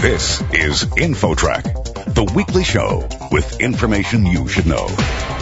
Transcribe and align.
This 0.00 0.40
is 0.54 0.84
InfoTrack, 0.84 2.14
the 2.14 2.24
weekly 2.34 2.64
show 2.64 3.06
with 3.30 3.60
information 3.60 4.24
you 4.24 4.48
should 4.48 4.64
know. 4.64 4.86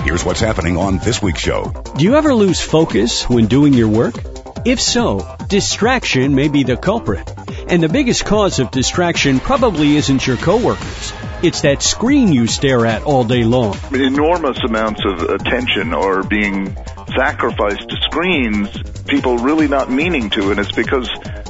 Here's 0.02 0.24
what's 0.24 0.40
happening 0.40 0.76
on 0.76 0.98
this 0.98 1.22
week's 1.22 1.38
show. 1.38 1.72
Do 1.96 2.02
you 2.02 2.16
ever 2.16 2.34
lose 2.34 2.60
focus 2.60 3.28
when 3.28 3.46
doing 3.46 3.72
your 3.72 3.86
work? 3.86 4.16
If 4.64 4.80
so, 4.80 5.36
distraction 5.46 6.34
may 6.34 6.48
be 6.48 6.64
the 6.64 6.76
culprit. 6.76 7.32
And 7.68 7.80
the 7.80 7.88
biggest 7.88 8.24
cause 8.24 8.58
of 8.58 8.72
distraction 8.72 9.38
probably 9.38 9.94
isn't 9.94 10.26
your 10.26 10.36
coworkers. 10.36 11.12
It's 11.40 11.60
that 11.60 11.80
screen 11.80 12.32
you 12.32 12.48
stare 12.48 12.84
at 12.84 13.04
all 13.04 13.22
day 13.22 13.44
long. 13.44 13.76
Enormous 13.92 14.58
amounts 14.66 15.04
of 15.04 15.20
attention 15.20 15.94
are 15.94 16.24
being 16.24 16.76
sacrificed 17.14 17.88
to 17.88 17.96
screens, 18.10 18.70
people 19.06 19.38
really 19.38 19.68
not 19.68 19.88
meaning 19.88 20.30
to, 20.30 20.50
and 20.50 20.58
it's 20.58 20.72
because 20.72 21.08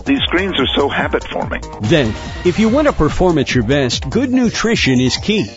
these 0.09 0.23
screens 0.23 0.59
are 0.59 0.67
so 0.75 0.89
habit 0.89 1.23
forming. 1.23 1.63
Then, 1.83 2.15
if 2.45 2.59
you 2.59 2.69
want 2.71 2.89
to 2.89 2.93
perform 2.93 3.39
at 3.39 3.55
your 3.55 3.65
best, 3.65 4.09
good 4.09 4.31
nutrition 4.31 4.99
is 5.01 5.17
key. 5.19 5.49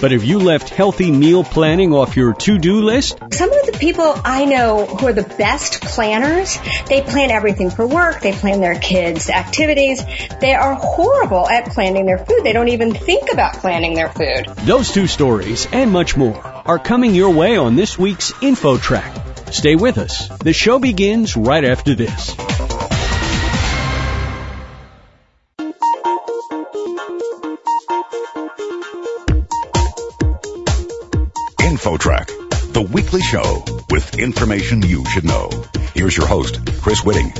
But 0.00 0.12
have 0.12 0.22
you 0.22 0.38
left 0.38 0.68
healthy 0.68 1.10
meal 1.10 1.42
planning 1.42 1.92
off 1.92 2.16
your 2.16 2.34
to-do 2.34 2.82
list? 2.82 3.18
Some 3.32 3.50
of 3.50 3.66
the 3.66 3.76
people 3.80 4.14
I 4.24 4.44
know 4.44 4.86
who 4.86 5.08
are 5.08 5.12
the 5.12 5.22
best 5.22 5.80
planners, 5.80 6.58
they 6.86 7.00
plan 7.00 7.30
everything 7.30 7.70
for 7.70 7.86
work, 7.86 8.20
they 8.20 8.32
plan 8.32 8.60
their 8.60 8.78
kids' 8.78 9.30
activities. 9.30 10.04
They 10.40 10.54
are 10.54 10.74
horrible 10.74 11.48
at 11.48 11.70
planning 11.72 12.06
their 12.06 12.18
food. 12.18 12.44
They 12.44 12.52
don't 12.52 12.68
even 12.68 12.94
think 12.94 13.32
about 13.32 13.54
planning 13.54 13.94
their 13.94 14.10
food. 14.10 14.46
Those 14.66 14.92
two 14.92 15.06
stories 15.06 15.66
and 15.72 15.90
much 15.90 16.16
more 16.16 16.36
are 16.36 16.78
coming 16.78 17.14
your 17.14 17.30
way 17.30 17.56
on 17.56 17.74
this 17.74 17.98
week's 17.98 18.32
InfoTrack. 18.32 19.52
Stay 19.52 19.76
with 19.76 19.98
us. 19.98 20.28
The 20.38 20.52
show 20.52 20.78
begins 20.78 21.36
right 21.36 21.64
after 21.64 21.94
this. 21.94 22.36
InfoTrack, 31.76 32.72
the 32.72 32.80
weekly 32.80 33.20
show 33.20 33.62
with 33.90 34.18
information 34.18 34.80
you 34.80 35.04
should 35.04 35.24
know. 35.24 35.50
Here's 35.94 36.16
your 36.16 36.26
host, 36.26 36.58
Chris 36.80 37.02
Whitting. 37.02 37.34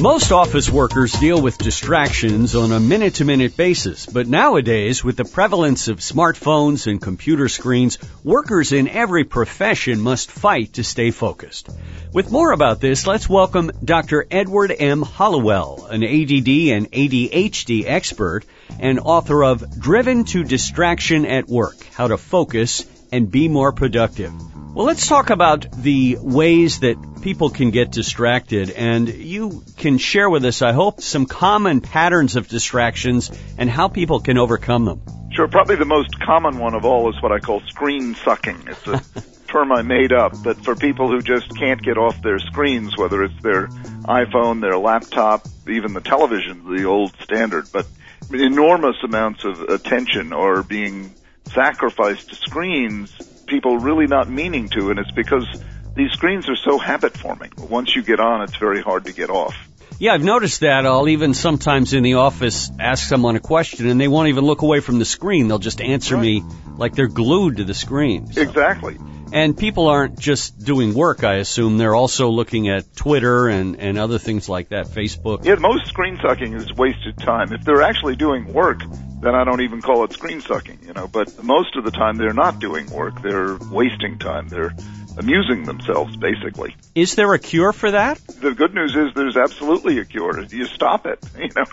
Most 0.00 0.32
office 0.32 0.70
workers 0.70 1.12
deal 1.12 1.40
with 1.42 1.58
distractions 1.58 2.56
on 2.56 2.72
a 2.72 2.80
minute 2.80 3.16
to 3.16 3.26
minute 3.26 3.54
basis, 3.54 4.06
but 4.06 4.26
nowadays, 4.26 5.04
with 5.04 5.18
the 5.18 5.26
prevalence 5.26 5.88
of 5.88 5.98
smartphones 5.98 6.86
and 6.86 7.02
computer 7.02 7.50
screens, 7.50 7.98
workers 8.24 8.72
in 8.72 8.88
every 8.88 9.24
profession 9.24 10.00
must 10.00 10.30
fight 10.30 10.72
to 10.72 10.84
stay 10.84 11.10
focused. 11.10 11.68
With 12.14 12.32
more 12.32 12.52
about 12.52 12.80
this, 12.80 13.06
let's 13.06 13.28
welcome 13.28 13.70
Dr. 13.84 14.26
Edward 14.30 14.74
M. 14.76 15.02
Hallowell, 15.02 15.86
an 15.90 16.02
ADD 16.02 16.48
and 16.48 16.90
ADHD 16.90 17.84
expert 17.86 18.46
and 18.80 18.98
author 19.00 19.44
of 19.44 19.78
Driven 19.78 20.24
to 20.24 20.44
Distraction 20.44 21.26
at 21.26 21.46
Work, 21.46 21.84
How 21.92 22.08
to 22.08 22.16
Focus 22.16 22.86
and 23.12 23.30
Be 23.30 23.48
More 23.48 23.72
Productive. 23.72 24.32
Well, 24.74 24.86
let's 24.86 25.06
talk 25.06 25.28
about 25.28 25.70
the 25.70 26.16
ways 26.18 26.80
that 26.80 26.96
people 27.22 27.50
can 27.50 27.70
get 27.70 27.92
distracted 27.92 28.70
and 28.70 29.06
you 29.06 29.62
can 29.76 29.98
share 29.98 30.30
with 30.30 30.46
us, 30.46 30.62
I 30.62 30.72
hope, 30.72 31.02
some 31.02 31.26
common 31.26 31.82
patterns 31.82 32.36
of 32.36 32.48
distractions 32.48 33.30
and 33.58 33.68
how 33.68 33.88
people 33.88 34.20
can 34.20 34.38
overcome 34.38 34.86
them. 34.86 35.02
Sure, 35.32 35.46
probably 35.46 35.76
the 35.76 35.84
most 35.84 36.18
common 36.20 36.58
one 36.58 36.74
of 36.74 36.86
all 36.86 37.10
is 37.10 37.22
what 37.22 37.32
I 37.32 37.38
call 37.38 37.60
screen 37.68 38.14
sucking. 38.14 38.66
It's 38.66 38.86
a 38.86 39.02
term 39.48 39.72
I 39.72 39.82
made 39.82 40.12
up, 40.12 40.32
but 40.42 40.64
for 40.64 40.74
people 40.74 41.08
who 41.08 41.20
just 41.20 41.54
can't 41.58 41.82
get 41.82 41.98
off 41.98 42.22
their 42.22 42.38
screens, 42.38 42.96
whether 42.96 43.22
it's 43.22 43.42
their 43.42 43.66
iPhone, 44.04 44.62
their 44.62 44.78
laptop, 44.78 45.46
even 45.68 45.92
the 45.92 46.00
television, 46.00 46.74
the 46.74 46.84
old 46.84 47.14
standard, 47.22 47.68
but 47.70 47.86
enormous 48.32 48.96
amounts 49.04 49.44
of 49.44 49.60
attention 49.60 50.32
are 50.32 50.62
being 50.62 51.14
sacrificed 51.46 52.30
to 52.30 52.34
screens, 52.34 53.12
people 53.46 53.78
really 53.78 54.06
not 54.06 54.28
meaning 54.28 54.68
to, 54.70 54.90
and 54.90 54.98
it's 54.98 55.10
because 55.10 55.46
these 55.94 56.10
screens 56.12 56.48
are 56.48 56.56
so 56.56 56.78
habit 56.78 57.16
forming. 57.16 57.52
Once 57.58 57.94
you 57.94 58.02
get 58.02 58.20
on, 58.20 58.42
it's 58.42 58.56
very 58.56 58.80
hard 58.80 59.04
to 59.04 59.12
get 59.12 59.30
off. 59.30 59.54
Yeah, 59.98 60.14
I've 60.14 60.24
noticed 60.24 60.60
that. 60.60 60.84
I'll 60.84 61.08
even 61.08 61.32
sometimes 61.34 61.92
in 61.92 62.02
the 62.02 62.14
office 62.14 62.70
ask 62.80 63.08
someone 63.08 63.36
a 63.36 63.40
question 63.40 63.88
and 63.88 64.00
they 64.00 64.08
won't 64.08 64.28
even 64.28 64.44
look 64.44 64.62
away 64.62 64.80
from 64.80 64.98
the 64.98 65.04
screen. 65.04 65.48
They'll 65.48 65.60
just 65.60 65.80
answer 65.80 66.16
right. 66.16 66.22
me 66.22 66.44
like 66.76 66.94
they're 66.94 67.06
glued 67.06 67.58
to 67.58 67.64
the 67.64 67.74
screen. 67.74 68.32
So. 68.32 68.40
Exactly. 68.40 68.98
And 69.32 69.56
people 69.56 69.88
aren't 69.88 70.18
just 70.18 70.62
doing 70.62 70.92
work, 70.92 71.24
I 71.24 71.36
assume. 71.36 71.78
They're 71.78 71.94
also 71.94 72.28
looking 72.28 72.68
at 72.68 72.94
Twitter 72.94 73.48
and, 73.48 73.80
and 73.80 73.98
other 73.98 74.18
things 74.18 74.48
like 74.48 74.68
that, 74.68 74.88
Facebook. 74.88 75.44
Yeah, 75.44 75.54
most 75.54 75.86
screen 75.86 76.18
sucking 76.20 76.52
is 76.52 76.72
wasted 76.74 77.16
time. 77.18 77.52
If 77.52 77.64
they're 77.64 77.82
actually 77.82 78.16
doing 78.16 78.52
work, 78.52 78.82
then 79.22 79.34
I 79.34 79.44
don't 79.44 79.62
even 79.62 79.80
call 79.80 80.04
it 80.04 80.12
screen 80.12 80.40
sucking, 80.42 80.80
you 80.86 80.92
know. 80.92 81.08
But 81.08 81.42
most 81.42 81.76
of 81.76 81.84
the 81.84 81.90
time 81.90 82.16
they're 82.16 82.34
not 82.34 82.58
doing 82.58 82.90
work. 82.90 83.22
They're 83.22 83.56
wasting 83.70 84.18
time. 84.18 84.48
They're 84.48 84.74
amusing 85.16 85.64
themselves, 85.64 86.16
basically. 86.16 86.76
Is 86.94 87.14
there 87.14 87.32
a 87.32 87.38
cure 87.38 87.72
for 87.72 87.90
that? 87.90 88.18
The 88.26 88.52
good 88.52 88.74
news 88.74 88.94
is 88.94 89.14
there's 89.14 89.36
absolutely 89.36 89.98
a 89.98 90.04
cure. 90.04 90.42
You 90.42 90.66
stop 90.66 91.06
it. 91.06 91.18
You 91.42 91.48
know, 91.56 91.64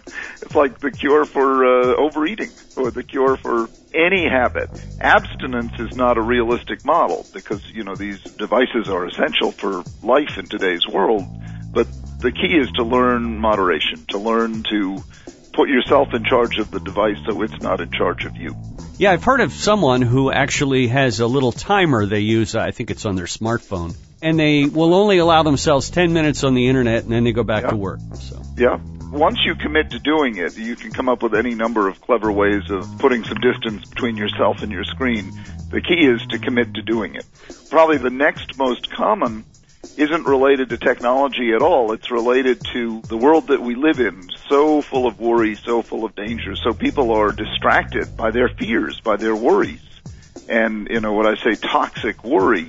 it's 0.42 0.56
like 0.56 0.80
the 0.80 0.90
cure 0.90 1.26
for 1.26 1.64
uh, 1.64 1.96
overeating 1.96 2.50
or 2.80 2.92
the 2.92 3.04
cure 3.04 3.38
for 3.38 3.70
any 3.94 4.28
habit. 4.28 4.70
Abstinence 5.02 5.80
is 5.80 5.96
not 5.96 6.18
a 6.18 6.22
realistic 6.22 6.86
model 6.86 7.26
because, 7.34 7.62
you 7.72 7.84
know, 7.84 7.96
these 7.96 8.20
devices 8.22 8.90
are 8.90 9.06
essential 9.06 9.52
for 9.52 9.84
life 10.02 10.38
in 10.38 10.46
today's 10.46 10.88
world. 10.88 11.24
But 11.72 11.88
the 12.20 12.32
key 12.32 12.58
is 12.58 12.72
to 12.74 12.84
learn 12.84 13.38
moderation, 13.38 14.06
to 14.10 14.18
learn 14.18 14.64
to 14.70 15.04
put 15.54 15.70
yourself 15.70 16.14
in 16.14 16.24
charge 16.24 16.58
of 16.58 16.72
the 16.72 16.80
device 16.80 17.18
so 17.30 17.42
it's 17.42 17.62
not 17.62 17.82
in 17.82 17.92
charge 17.92 18.26
of 18.26 18.36
you. 18.38 18.56
Yeah, 18.98 19.12
I've 19.12 19.24
heard 19.24 19.42
of 19.42 19.54
someone 19.54 20.02
who 20.02 20.32
actually 20.32 20.88
has 20.88 21.20
a 21.20 21.28
little 21.28 21.52
timer 21.52 22.06
they 22.06 22.20
use. 22.20 22.56
I 22.56 22.72
think 22.72 22.92
it's 22.92 23.06
on 23.06 23.16
their 23.16 23.26
smartphone. 23.26 23.96
And 24.22 24.38
they 24.38 24.66
will 24.66 24.94
only 24.94 25.18
allow 25.20 25.44
themselves 25.44 25.90
10 25.90 26.12
minutes 26.12 26.44
on 26.44 26.54
the 26.54 26.68
internet 26.68 27.04
and 27.04 27.12
then 27.12 27.24
they 27.24 27.32
go 27.32 27.44
back 27.44 27.64
yeah. 27.64 27.70
to 27.70 27.76
work. 27.78 28.00
So. 28.16 28.42
Yeah. 28.58 28.80
Once 29.12 29.40
you 29.44 29.56
commit 29.56 29.90
to 29.90 29.98
doing 29.98 30.38
it, 30.38 30.56
you 30.56 30.76
can 30.76 30.92
come 30.92 31.10
up 31.10 31.24
with 31.24 31.34
any 31.34 31.56
number 31.56 31.88
of 31.88 32.00
clever 32.00 32.32
ways 32.32 32.70
of 32.70 32.88
putting 33.00 33.24
some 33.24 33.40
distance 33.40 33.84
between 33.86 34.16
yourself 34.16 34.62
and 34.62 34.72
your 34.72 34.84
screen. 34.84 35.32
The 35.72 35.82
key 35.82 36.06
is 36.06 36.24
to 36.28 36.38
commit 36.38 36.76
to 36.76 36.84
doing 36.84 37.16
it. 37.16 37.26
Probably 37.72 37.98
the 37.98 38.12
next 38.12 38.58
most 38.60 38.92
common 38.92 39.46
isn't 39.98 40.26
related 40.28 40.70
to 40.70 40.78
technology 40.78 41.54
at 41.54 41.64
all. 41.64 41.92
It's 41.92 42.12
related 42.12 42.62
to 42.74 43.02
the 43.02 43.18
world 43.18 43.48
that 43.48 43.62
we 43.62 43.74
live 43.74 44.00
in, 44.00 44.30
so 44.48 44.84
full 44.84 45.08
of 45.08 45.20
worry, 45.20 45.56
so 45.56 45.82
full 45.82 46.06
of 46.06 46.16
danger. 46.16 46.56
So 46.56 46.74
people 46.74 47.12
are 47.12 47.32
distracted 47.32 48.16
by 48.16 48.30
their 48.30 48.50
fears, 48.50 49.02
by 49.02 49.16
their 49.16 49.36
worries. 49.36 49.82
And, 50.48 50.88
you 50.88 51.00
know, 51.00 51.14
what 51.14 51.26
I 51.26 51.36
say 51.44 51.56
toxic 51.56 52.24
worry 52.24 52.68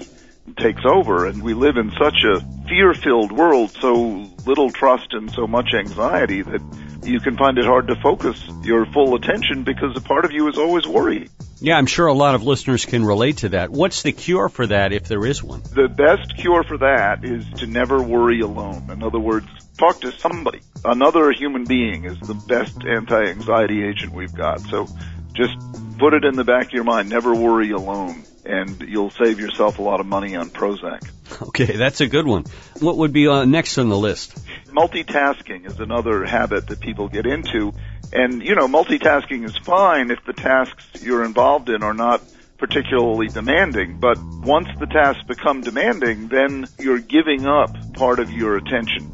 takes 0.56 0.82
over 0.86 1.26
and 1.26 1.42
we 1.42 1.54
live 1.54 1.76
in 1.76 1.92
such 1.92 2.24
a 2.24 2.40
fear-filled 2.70 3.32
world, 3.32 3.72
so 3.72 4.25
little 4.47 4.70
trust 4.70 5.12
and 5.12 5.31
so 5.32 5.47
much 5.47 5.75
anxiety 5.75 6.42
that 6.42 6.62
you 7.03 7.19
can 7.19 7.36
find 7.36 7.58
it 7.58 7.64
hard 7.64 7.88
to 7.88 7.97
focus 7.97 8.41
your 8.62 8.86
full 8.86 9.16
attention 9.16 9.64
because 9.64 9.97
a 9.97 10.00
part 10.00 10.25
of 10.25 10.31
you 10.31 10.48
is 10.48 10.56
always 10.56 10.86
worried. 10.86 11.28
Yeah, 11.60 11.76
I'm 11.76 11.86
sure 11.86 12.06
a 12.06 12.14
lot 12.14 12.36
of 12.36 12.44
listeners 12.44 12.84
can 12.86 13.04
relate 13.04 13.38
to 13.38 13.50
that. 13.50 13.70
What's 13.70 14.03
the 14.03 14.12
cure 14.12 14.48
for 14.48 14.66
that 14.69 14.92
if 14.92 15.09
there 15.09 15.26
is 15.26 15.42
one? 15.42 15.62
The 15.75 15.88
best 15.88 16.36
cure 16.38 16.62
for 16.62 16.78
that 16.78 17.25
is 17.25 17.44
to 17.59 17.66
never 17.66 18.00
worry 18.00 18.41
alone. 18.41 18.88
In 18.91 19.03
other 19.03 19.19
words, 19.19 19.48
talk 19.76 20.00
to 20.03 20.12
somebody. 20.12 20.60
Another 20.84 21.32
human 21.32 21.64
being 21.64 22.04
is 22.04 22.19
the 22.20 22.34
best 22.34 22.84
anti-anxiety 22.84 23.82
agent 23.84 24.12
we've 24.12 24.34
got. 24.34 24.60
So 24.60 24.86
just 25.32 25.56
put 25.98 26.14
it 26.14 26.25
in 26.25 26.36
the 26.36 26.44
back 26.44 26.66
of 26.66 26.72
your 26.72 26.84
mind. 26.84 27.09
Never 27.09 27.34
worry 27.34 27.72
alone 27.72 28.25
and 28.44 28.80
you'll 28.82 29.10
save 29.10 29.40
yourself 29.40 29.78
a 29.78 29.82
lot 29.82 30.00
of 30.00 30.06
money 30.06 30.36
on 30.36 30.50
Prozac. 30.50 31.08
Okay, 31.42 31.76
that's 31.76 32.00
a 32.00 32.08
good 32.08 32.26
one. 32.26 32.44
What 32.80 32.96
would 32.96 33.12
be 33.12 33.28
uh, 33.28 33.44
next 33.44 33.78
on 33.78 33.88
the 33.88 33.96
list? 33.96 34.36
Multitasking 34.66 35.64
is 35.64 35.78
another 35.78 36.24
habit 36.24 36.66
that 36.66 36.80
people 36.80 37.08
get 37.08 37.24
into. 37.24 37.72
And, 38.12 38.42
you 38.42 38.56
know, 38.56 38.66
multitasking 38.66 39.44
is 39.44 39.56
fine 39.56 40.10
if 40.10 40.18
the 40.26 40.32
tasks 40.32 41.00
you're 41.00 41.24
involved 41.24 41.68
in 41.68 41.84
are 41.84 41.94
not 41.94 42.20
particularly 42.59 43.28
demanding. 43.28 44.00
But 44.00 44.18
once 44.20 44.68
the 44.80 44.86
tasks 44.86 45.22
become 45.24 45.60
demanding, 45.60 46.26
then 46.26 46.66
you're 46.80 46.98
giving 46.98 47.47
up 47.47 47.94
part 47.94 48.18
of 48.18 48.32
your 48.32 48.56
attention. 48.56 49.10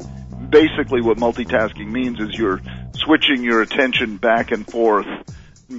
Basically 0.49 1.01
what 1.01 1.17
multitasking 1.17 1.87
means 1.91 2.19
is 2.19 2.33
you're 2.33 2.61
switching 2.95 3.43
your 3.43 3.61
attention 3.61 4.17
back 4.17 4.51
and 4.51 4.65
forth 4.69 5.05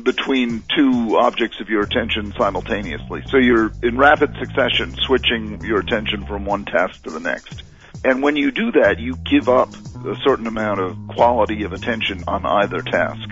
between 0.02 0.62
two 0.76 1.16
objects 1.18 1.60
of 1.60 1.68
your 1.70 1.82
attention 1.82 2.32
simultaneously. 2.36 3.22
So 3.28 3.38
you're 3.38 3.72
in 3.82 3.96
rapid 3.96 4.34
succession 4.38 4.94
switching 4.96 5.62
your 5.64 5.80
attention 5.80 6.26
from 6.26 6.44
one 6.44 6.64
task 6.64 7.02
to 7.04 7.10
the 7.10 7.20
next. 7.20 7.62
And 8.04 8.22
when 8.22 8.36
you 8.36 8.50
do 8.50 8.72
that, 8.72 8.98
you 8.98 9.16
give 9.16 9.48
up 9.48 9.74
a 10.04 10.14
certain 10.24 10.46
amount 10.46 10.80
of 10.80 10.96
quality 11.08 11.64
of 11.64 11.72
attention 11.72 12.24
on 12.28 12.44
either 12.44 12.82
task. 12.82 13.28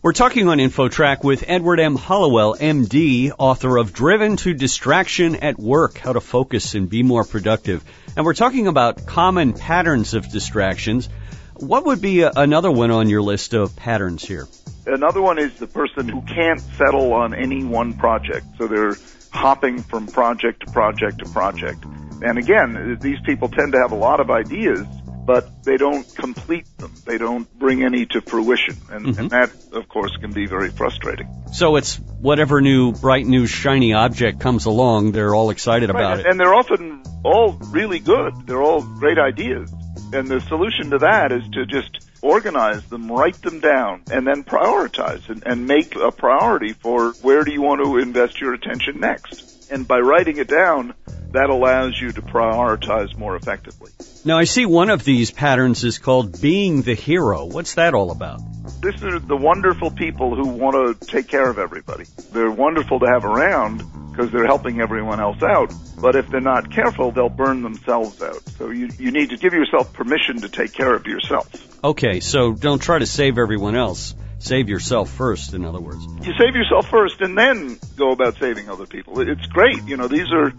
We're 0.00 0.12
talking 0.12 0.48
on 0.48 0.58
InfoTrack 0.58 1.24
with 1.24 1.44
Edward 1.48 1.80
M. 1.80 1.96
Hallowell, 1.96 2.54
MD, 2.54 3.32
author 3.36 3.76
of 3.76 3.92
Driven 3.92 4.36
to 4.36 4.54
Distraction 4.54 5.34
at 5.34 5.58
Work, 5.58 5.98
How 5.98 6.12
to 6.12 6.20
Focus 6.20 6.74
and 6.74 6.88
Be 6.88 7.02
More 7.02 7.24
Productive. 7.24 7.84
And 8.16 8.24
we're 8.24 8.34
talking 8.34 8.68
about 8.68 9.06
common 9.06 9.52
patterns 9.54 10.14
of 10.14 10.30
distractions. 10.30 11.08
What 11.54 11.84
would 11.86 12.00
be 12.00 12.22
another 12.22 12.70
one 12.70 12.92
on 12.92 13.08
your 13.08 13.22
list 13.22 13.54
of 13.54 13.74
patterns 13.74 14.24
here? 14.24 14.46
Another 14.88 15.20
one 15.20 15.38
is 15.38 15.54
the 15.58 15.66
person 15.66 16.08
who 16.08 16.22
can't 16.22 16.60
settle 16.60 17.12
on 17.12 17.34
any 17.34 17.64
one 17.64 17.94
project. 17.94 18.46
So 18.56 18.66
they're 18.66 18.96
hopping 19.30 19.82
from 19.82 20.06
project 20.06 20.66
to 20.66 20.72
project 20.72 21.18
to 21.18 21.26
project. 21.26 21.84
And 22.22 22.38
again, 22.38 22.98
these 23.00 23.20
people 23.24 23.48
tend 23.48 23.72
to 23.72 23.78
have 23.78 23.92
a 23.92 23.96
lot 23.96 24.20
of 24.20 24.30
ideas, 24.30 24.86
but 25.24 25.62
they 25.62 25.76
don't 25.76 26.06
complete 26.16 26.66
them. 26.78 26.94
They 27.04 27.18
don't 27.18 27.46
bring 27.58 27.84
any 27.84 28.06
to 28.06 28.22
fruition. 28.22 28.76
And, 28.90 29.06
mm-hmm. 29.06 29.20
and 29.20 29.30
that, 29.30 29.52
of 29.72 29.88
course, 29.88 30.16
can 30.16 30.32
be 30.32 30.46
very 30.46 30.70
frustrating. 30.70 31.28
So 31.52 31.76
it's 31.76 31.96
whatever 31.96 32.60
new, 32.60 32.92
bright, 32.92 33.26
new, 33.26 33.46
shiny 33.46 33.92
object 33.92 34.40
comes 34.40 34.64
along, 34.64 35.12
they're 35.12 35.34
all 35.34 35.50
excited 35.50 35.90
right. 35.90 36.00
about 36.00 36.20
it. 36.20 36.26
And 36.26 36.40
they're 36.40 36.54
often 36.54 37.02
all 37.24 37.52
really 37.52 37.98
good. 37.98 38.46
They're 38.46 38.62
all 38.62 38.82
great 38.82 39.18
ideas. 39.18 39.70
And 40.12 40.26
the 40.26 40.40
solution 40.40 40.90
to 40.90 40.98
that 40.98 41.30
is 41.30 41.42
to 41.52 41.66
just 41.66 42.07
organize 42.22 42.84
them, 42.84 43.10
write 43.10 43.40
them 43.42 43.60
down, 43.60 44.02
and 44.10 44.26
then 44.26 44.44
prioritize 44.44 45.28
and, 45.28 45.42
and 45.46 45.66
make 45.66 45.94
a 45.96 46.10
priority 46.10 46.72
for 46.72 47.12
where 47.22 47.44
do 47.44 47.52
you 47.52 47.62
want 47.62 47.82
to 47.82 47.98
invest 47.98 48.40
your 48.40 48.54
attention 48.54 49.00
next. 49.00 49.70
And 49.70 49.86
by 49.86 49.98
writing 49.98 50.38
it 50.38 50.48
down, 50.48 50.94
that 51.32 51.50
allows 51.50 52.00
you 52.00 52.10
to 52.12 52.22
prioritize 52.22 53.16
more 53.16 53.36
effectively. 53.36 53.92
Now 54.24 54.38
I 54.38 54.44
see 54.44 54.64
one 54.64 54.90
of 54.90 55.04
these 55.04 55.30
patterns 55.30 55.84
is 55.84 55.98
called 55.98 56.40
being 56.40 56.82
the 56.82 56.94
hero. 56.94 57.44
What's 57.44 57.74
that 57.74 57.94
all 57.94 58.10
about? 58.10 58.40
This 58.80 59.02
are 59.02 59.18
the 59.18 59.36
wonderful 59.36 59.90
people 59.90 60.34
who 60.34 60.48
want 60.48 61.00
to 61.00 61.06
take 61.06 61.28
care 61.28 61.48
of 61.48 61.58
everybody. 61.58 62.04
They're 62.32 62.50
wonderful 62.50 63.00
to 63.00 63.06
have 63.06 63.24
around 63.24 63.82
because 64.18 64.32
they're 64.32 64.46
helping 64.46 64.80
everyone 64.80 65.20
else 65.20 65.40
out. 65.44 65.72
But 66.00 66.16
if 66.16 66.28
they're 66.28 66.40
not 66.40 66.72
careful, 66.72 67.12
they'll 67.12 67.28
burn 67.28 67.62
themselves 67.62 68.20
out. 68.20 68.42
So 68.58 68.70
you, 68.70 68.88
you 68.98 69.12
need 69.12 69.30
to 69.30 69.36
give 69.36 69.52
yourself 69.52 69.92
permission 69.92 70.40
to 70.40 70.48
take 70.48 70.72
care 70.72 70.92
of 70.92 71.06
yourself. 71.06 71.48
Okay, 71.84 72.18
so 72.18 72.52
don't 72.52 72.82
try 72.82 72.98
to 72.98 73.06
save 73.06 73.38
everyone 73.38 73.76
else. 73.76 74.16
Save 74.40 74.68
yourself 74.68 75.10
first, 75.10 75.54
in 75.54 75.64
other 75.64 75.80
words. 75.80 76.04
You 76.04 76.32
save 76.36 76.56
yourself 76.56 76.88
first 76.88 77.20
and 77.20 77.38
then 77.38 77.78
go 77.96 78.10
about 78.10 78.38
saving 78.38 78.68
other 78.68 78.86
people. 78.86 79.20
It's 79.20 79.46
great. 79.46 79.84
You 79.84 79.96
know, 79.96 80.08
these 80.08 80.32
are 80.32 80.50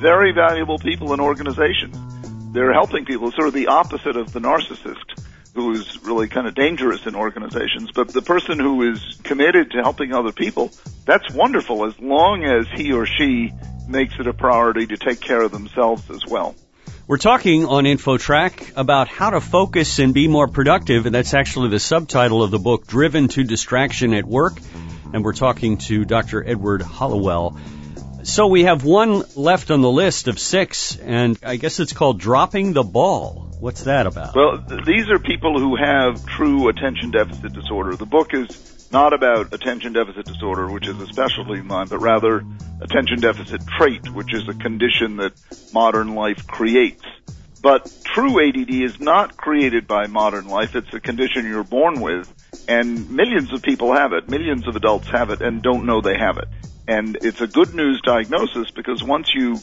very 0.00 0.32
valuable 0.32 0.78
people 0.78 1.12
in 1.12 1.18
organizations. 1.18 1.96
They're 2.52 2.72
helping 2.72 3.04
people, 3.04 3.32
sort 3.32 3.48
of 3.48 3.54
the 3.54 3.66
opposite 3.66 4.16
of 4.16 4.32
the 4.32 4.40
narcissist 4.40 5.18
who 5.54 5.72
is 5.72 6.02
really 6.02 6.28
kind 6.28 6.46
of 6.46 6.54
dangerous 6.54 7.06
in 7.06 7.14
organizations. 7.14 7.90
But 7.92 8.08
the 8.08 8.22
person 8.22 8.58
who 8.58 8.92
is 8.92 9.18
committed 9.22 9.72
to 9.72 9.82
helping 9.82 10.12
other 10.12 10.32
people, 10.32 10.70
that's 11.04 11.32
wonderful 11.32 11.86
as 11.86 11.98
long 11.98 12.44
as 12.44 12.66
he 12.74 12.92
or 12.92 13.06
she 13.06 13.52
makes 13.88 14.14
it 14.18 14.26
a 14.26 14.32
priority 14.32 14.86
to 14.86 14.96
take 14.96 15.20
care 15.20 15.40
of 15.40 15.50
themselves 15.50 16.10
as 16.10 16.26
well. 16.26 16.54
We're 17.06 17.16
talking 17.16 17.64
on 17.64 17.84
InfoTrack 17.84 18.76
about 18.76 19.08
how 19.08 19.30
to 19.30 19.40
focus 19.40 19.98
and 19.98 20.12
be 20.12 20.28
more 20.28 20.46
productive, 20.46 21.06
and 21.06 21.14
that's 21.14 21.32
actually 21.32 21.70
the 21.70 21.80
subtitle 21.80 22.42
of 22.42 22.50
the 22.50 22.58
book, 22.58 22.86
Driven 22.86 23.28
to 23.28 23.44
Distraction 23.44 24.12
at 24.12 24.26
Work. 24.26 24.60
And 25.14 25.24
we're 25.24 25.32
talking 25.32 25.78
to 25.78 26.04
Dr. 26.04 26.46
Edward 26.46 26.82
Hallowell. 26.82 27.58
So 28.24 28.48
we 28.48 28.64
have 28.64 28.84
one 28.84 29.22
left 29.36 29.70
on 29.70 29.80
the 29.80 29.90
list 29.90 30.28
of 30.28 30.38
six, 30.38 30.98
and 30.98 31.38
I 31.42 31.56
guess 31.56 31.80
it's 31.80 31.94
called 31.94 32.20
Dropping 32.20 32.74
the 32.74 32.82
Ball. 32.82 33.47
What's 33.60 33.84
that 33.84 34.06
about? 34.06 34.34
Well, 34.34 34.62
th- 34.62 34.84
these 34.84 35.10
are 35.10 35.18
people 35.18 35.58
who 35.58 35.76
have 35.76 36.24
true 36.26 36.68
attention 36.68 37.10
deficit 37.10 37.52
disorder. 37.52 37.96
The 37.96 38.06
book 38.06 38.32
is 38.32 38.88
not 38.92 39.12
about 39.12 39.52
attention 39.52 39.92
deficit 39.92 40.26
disorder, 40.26 40.70
which 40.70 40.86
is 40.86 41.00
a 41.00 41.06
specialty 41.06 41.58
of 41.58 41.66
mine, 41.66 41.88
but 41.88 41.98
rather 41.98 42.44
attention 42.80 43.20
deficit 43.20 43.66
trait, 43.66 44.08
which 44.10 44.32
is 44.32 44.48
a 44.48 44.54
condition 44.54 45.16
that 45.16 45.32
modern 45.72 46.14
life 46.14 46.46
creates. 46.46 47.04
But 47.60 47.92
true 48.04 48.40
ADD 48.40 48.70
is 48.70 49.00
not 49.00 49.36
created 49.36 49.86
by 49.88 50.06
modern 50.06 50.46
life. 50.46 50.76
It's 50.76 50.92
a 50.94 51.00
condition 51.00 51.46
you're 51.46 51.64
born 51.64 52.00
with. 52.00 52.32
And 52.68 53.10
millions 53.10 53.52
of 53.52 53.62
people 53.62 53.92
have 53.94 54.12
it. 54.12 54.28
Millions 54.28 54.68
of 54.68 54.76
adults 54.76 55.08
have 55.08 55.30
it 55.30 55.40
and 55.40 55.60
don't 55.62 55.84
know 55.84 56.00
they 56.00 56.16
have 56.16 56.38
it. 56.38 56.48
And 56.86 57.18
it's 57.20 57.40
a 57.40 57.46
good 57.46 57.74
news 57.74 58.00
diagnosis 58.02 58.70
because 58.70 59.02
once 59.02 59.34
you 59.34 59.58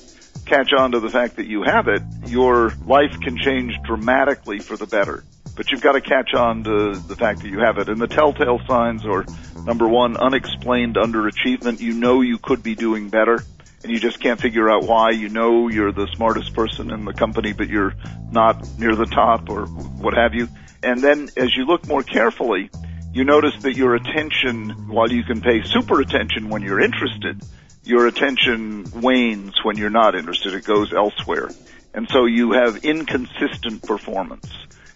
catch 0.46 0.74
on 0.74 0.92
to 0.92 1.00
the 1.00 1.10
fact 1.10 1.38
that 1.38 1.48
you 1.48 1.64
have 1.64 1.88
it, 1.88 2.02
your 2.28 2.72
life 2.86 3.20
can 3.22 3.38
change 3.38 3.74
dramatically 3.84 4.60
for 4.60 4.78
the 4.78 4.86
better 4.86 5.24
but 5.56 5.72
you've 5.72 5.82
got 5.82 5.94
to 5.94 6.02
catch 6.02 6.34
on 6.34 6.64
to 6.64 6.96
the 6.96 7.16
fact 7.16 7.42
that 7.42 7.50
you 7.50 7.60
have 7.60 7.78
it. 7.78 7.90
And 7.90 8.00
the 8.00 8.08
telltale 8.08 8.60
signs 8.68 9.06
are 9.06 9.26
number 9.66 9.88
one, 9.88 10.18
unexplained 10.18 10.96
underachievement. 10.96 11.80
You 11.80 11.94
know 11.94 12.22
you 12.22 12.38
could 12.38 12.62
be 12.62 12.76
doing 12.76 13.10
better 13.10 13.44
and 13.84 13.92
you 13.92 14.00
just 14.00 14.20
can't 14.20 14.40
figure 14.40 14.70
out 14.70 14.84
why. 14.84 15.12
You 15.12 15.30
know 15.30 15.68
you're 15.68 15.92
the 15.92 16.08
smartest 16.16 16.54
person 16.54 16.92
in 16.92 17.06
the 17.06 17.14
company, 17.14 17.54
but 17.54 17.70
you're 17.70 17.94
not 18.32 18.68
near 18.78 18.96
the 18.96 19.06
top 19.06 19.50
or 19.50 19.66
what 19.66 20.14
have 20.16 20.34
you. 20.34 20.50
And 20.84 21.02
then 21.02 21.30
as 21.38 21.56
you 21.56 21.66
look 21.66 21.88
more 21.88 22.04
carefully, 22.04 22.70
you 23.14 23.24
notice 23.24 23.56
that 23.62 23.78
your 23.78 23.96
attention, 23.96 24.90
while 24.90 25.10
you 25.10 25.24
can 25.24 25.40
pay 25.40 25.64
super 25.64 26.02
attention 26.02 26.50
when 26.50 26.64
you're 26.64 26.82
interested, 26.82 27.42
your 27.86 28.08
attention 28.08 28.86
wanes 29.02 29.54
when 29.64 29.78
you're 29.78 29.90
not 29.90 30.16
interested. 30.16 30.54
It 30.54 30.64
goes 30.64 30.92
elsewhere. 30.94 31.50
And 31.94 32.08
so 32.10 32.26
you 32.26 32.52
have 32.52 32.84
inconsistent 32.84 33.84
performance 33.84 34.52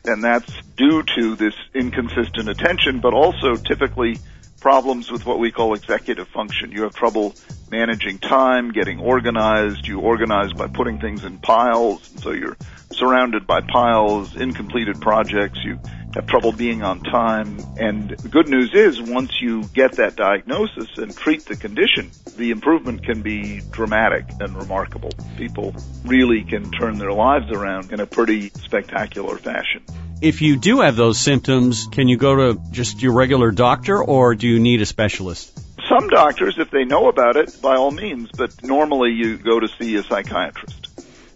and 0.05 0.23
that's 0.23 0.51
due 0.77 1.03
to 1.15 1.35
this 1.35 1.53
inconsistent 1.73 2.49
attention, 2.49 2.99
but 2.99 3.13
also 3.13 3.55
typically 3.55 4.17
problems 4.59 5.11
with 5.11 5.25
what 5.25 5.39
we 5.39 5.51
call 5.51 5.73
executive 5.73 6.27
function. 6.27 6.71
You 6.71 6.83
have 6.83 6.93
trouble 6.93 7.35
managing 7.69 8.19
time, 8.19 8.71
getting 8.71 8.99
organized. 8.99 9.87
You 9.87 9.99
organize 9.99 10.53
by 10.53 10.67
putting 10.67 10.99
things 10.99 11.23
in 11.23 11.37
piles, 11.39 12.09
so 12.21 12.31
you're 12.31 12.57
surrounded 12.91 13.47
by 13.47 13.61
piles, 13.61 14.35
incompleted 14.35 14.99
projects. 15.01 15.59
You 15.63 15.79
have 16.15 16.27
trouble 16.27 16.51
being 16.51 16.83
on 16.83 17.01
time. 17.01 17.59
And 17.77 18.09
the 18.09 18.29
good 18.29 18.49
news 18.49 18.71
is 18.73 19.01
once 19.01 19.31
you 19.41 19.63
get 19.73 19.93
that 19.93 20.15
diagnosis 20.15 20.97
and 20.97 21.15
treat 21.15 21.45
the 21.45 21.55
condition, 21.55 22.11
the 22.35 22.51
improvement 22.51 23.03
can 23.03 23.21
be 23.21 23.61
dramatic 23.71 24.25
and 24.39 24.55
remarkable. 24.55 25.11
People 25.37 25.75
really 26.05 26.43
can 26.43 26.71
turn 26.71 26.97
their 26.97 27.13
lives 27.13 27.51
around 27.51 27.91
in 27.91 27.99
a 27.99 28.07
pretty 28.07 28.49
spectacular 28.49 29.37
fashion. 29.37 29.83
If 30.21 30.41
you 30.41 30.57
do 30.57 30.81
have 30.81 30.97
those 30.97 31.17
symptoms, 31.17 31.87
can 31.87 32.09
you 32.09 32.17
go 32.17 32.35
to 32.35 32.61
just 32.71 33.01
your 33.01 33.13
regular 33.13 33.51
doctor 33.51 34.03
or 34.03 34.35
do 34.35 34.47
you 34.47 34.59
need 34.59 34.81
a 34.81 34.85
specialist? 34.85 35.57
Some 35.87 36.09
doctors, 36.09 36.57
if 36.57 36.69
they 36.71 36.83
know 36.83 37.07
about 37.07 37.37
it, 37.37 37.61
by 37.61 37.77
all 37.77 37.89
means, 37.89 38.29
but 38.37 38.61
normally 38.61 39.11
you 39.11 39.37
go 39.37 39.61
to 39.61 39.69
see 39.79 39.95
a 39.95 40.03
psychiatrist. 40.03 40.87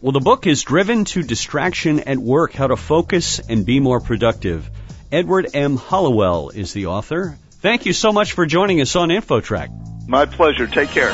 Well, 0.01 0.11
the 0.11 0.19
book 0.19 0.47
is 0.47 0.63
Driven 0.63 1.05
to 1.05 1.23
Distraction 1.23 2.01
at 2.01 2.17
Work 2.17 2.51
How 2.51 2.67
to 2.67 2.75
Focus 2.75 3.39
and 3.39 3.65
Be 3.65 3.79
More 3.79 4.01
Productive. 4.01 4.69
Edward 5.13 5.47
M. 5.53 5.77
Hallowell 5.77 6.49
is 6.49 6.73
the 6.73 6.87
author. 6.87 7.37
Thank 7.61 7.85
you 7.85 7.93
so 7.93 8.11
much 8.11 8.33
for 8.33 8.45
joining 8.45 8.81
us 8.81 8.97
on 8.97 9.09
InfoTrack. 9.09 10.09
My 10.09 10.25
pleasure. 10.25 10.67
Take 10.67 10.89
care. 10.89 11.13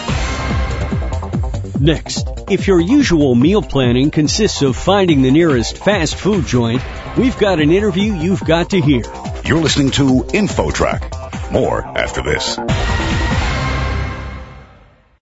Next, 1.79 2.27
if 2.49 2.67
your 2.67 2.81
usual 2.81 3.35
meal 3.35 3.61
planning 3.61 4.11
consists 4.11 4.61
of 4.63 4.75
finding 4.75 5.21
the 5.21 5.31
nearest 5.31 5.77
fast 5.77 6.15
food 6.15 6.45
joint, 6.45 6.81
we've 7.17 7.37
got 7.37 7.61
an 7.61 7.71
interview 7.71 8.13
you've 8.13 8.43
got 8.43 8.71
to 8.71 8.81
hear. 8.81 9.03
You're 9.45 9.61
listening 9.61 9.91
to 9.91 10.23
InfoTrack. 10.23 11.51
More 11.53 11.81
after 11.81 12.21
this. 12.21 12.57